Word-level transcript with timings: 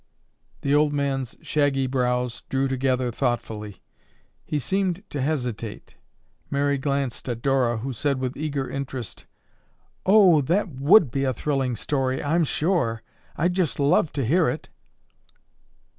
The 0.61 0.73
old 0.73 0.93
man's 0.93 1.35
shaggy 1.43 1.85
brows 1.85 2.41
drew 2.49 2.67
together 2.67 3.11
thoughtfully. 3.11 3.83
He 4.43 4.57
seemed 4.57 5.03
to 5.11 5.21
hesitate. 5.21 5.95
Mary 6.49 6.79
glanced 6.79 7.29
at 7.29 7.43
Dora, 7.43 7.77
who 7.77 7.93
said 7.93 8.19
with 8.19 8.35
eager 8.35 8.67
interest, 8.67 9.27
"Oh, 10.03 10.41
that 10.41 10.69
would 10.69 11.11
be 11.11 11.23
a 11.23 11.35
thrilling 11.35 11.75
story, 11.75 12.23
I'm 12.23 12.45
sure. 12.45 13.03
I'd 13.35 13.53
just 13.53 13.79
love 13.79 14.11
to 14.13 14.25
hear 14.25 14.49
it." 14.49 14.69